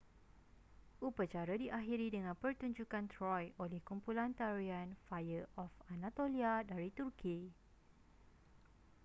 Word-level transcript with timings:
upacara 1.07 1.53
diakhiri 1.63 2.07
dengan 2.15 2.33
pertunjukan 2.43 3.05
troy 3.13 3.43
oleh 3.63 3.77
kumpulan 3.89 4.31
tarian 4.39 4.89
fire 5.07 5.45
of 5.63 5.69
anatolia 5.95 6.53
dari 6.69 6.89
turki 6.97 7.39